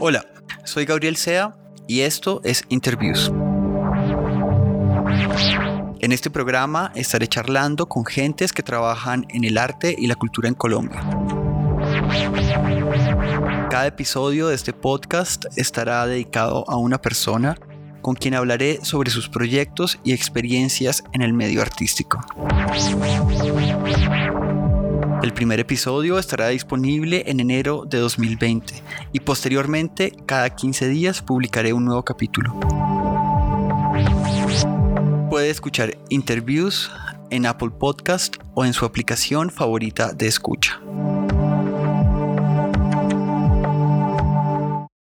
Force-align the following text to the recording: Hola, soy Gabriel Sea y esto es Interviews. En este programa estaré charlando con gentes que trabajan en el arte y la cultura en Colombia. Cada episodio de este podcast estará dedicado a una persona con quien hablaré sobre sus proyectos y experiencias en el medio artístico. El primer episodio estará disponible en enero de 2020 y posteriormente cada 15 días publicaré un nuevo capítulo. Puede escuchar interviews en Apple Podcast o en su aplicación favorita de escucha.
Hola, 0.00 0.24
soy 0.64 0.84
Gabriel 0.84 1.16
Sea 1.16 1.56
y 1.88 2.00
esto 2.00 2.40
es 2.44 2.64
Interviews. 2.68 3.32
En 6.00 6.12
este 6.12 6.30
programa 6.30 6.92
estaré 6.94 7.26
charlando 7.26 7.88
con 7.88 8.04
gentes 8.04 8.52
que 8.52 8.62
trabajan 8.62 9.26
en 9.30 9.44
el 9.44 9.58
arte 9.58 9.96
y 9.98 10.06
la 10.06 10.14
cultura 10.14 10.48
en 10.48 10.54
Colombia. 10.54 11.00
Cada 13.70 13.86
episodio 13.86 14.48
de 14.48 14.54
este 14.54 14.72
podcast 14.72 15.46
estará 15.56 16.06
dedicado 16.06 16.64
a 16.68 16.76
una 16.76 16.98
persona 16.98 17.56
con 18.00 18.14
quien 18.14 18.34
hablaré 18.34 18.78
sobre 18.82 19.10
sus 19.10 19.28
proyectos 19.28 19.98
y 20.04 20.12
experiencias 20.12 21.02
en 21.12 21.22
el 21.22 21.32
medio 21.32 21.62
artístico. 21.62 22.20
El 25.28 25.34
primer 25.34 25.60
episodio 25.60 26.18
estará 26.18 26.48
disponible 26.48 27.24
en 27.26 27.38
enero 27.40 27.84
de 27.86 27.98
2020 27.98 28.82
y 29.12 29.20
posteriormente 29.20 30.10
cada 30.24 30.48
15 30.48 30.88
días 30.88 31.20
publicaré 31.20 31.74
un 31.74 31.84
nuevo 31.84 32.02
capítulo. 32.02 32.58
Puede 35.28 35.50
escuchar 35.50 35.98
interviews 36.08 36.90
en 37.28 37.44
Apple 37.44 37.72
Podcast 37.78 38.36
o 38.54 38.64
en 38.64 38.72
su 38.72 38.86
aplicación 38.86 39.50
favorita 39.50 40.14
de 40.14 40.28
escucha. 40.28 40.80